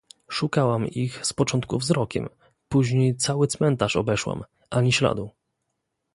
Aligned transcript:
"Szukałam 0.31 0.87
ich 0.87 1.25
z 1.25 1.33
początku 1.33 1.77
wzrokiem, 1.77 2.29
później 2.69 3.15
cały 3.15 3.47
cmentarz 3.47 3.95
obeszłam 3.95 4.43
Ani 4.69 4.93
śladu!" 4.93 5.29